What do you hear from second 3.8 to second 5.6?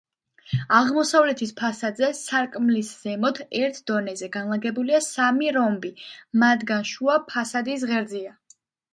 დონეზე, განლაგებულია სამი